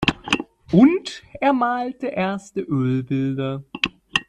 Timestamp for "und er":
0.71-1.53